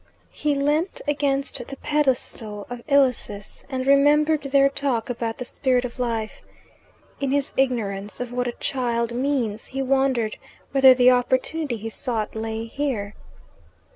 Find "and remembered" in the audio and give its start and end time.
3.69-4.41